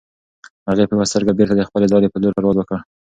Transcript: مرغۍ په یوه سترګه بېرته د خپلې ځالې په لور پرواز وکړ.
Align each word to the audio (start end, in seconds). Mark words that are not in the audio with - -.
مرغۍ 0.65 0.85
په 0.87 0.93
یوه 0.95 1.09
سترګه 1.11 1.31
بېرته 1.37 1.53
د 1.55 1.61
خپلې 1.69 1.85
ځالې 1.91 2.11
په 2.11 2.17
لور 2.21 2.31
پرواز 2.35 2.55
وکړ. 2.57 2.77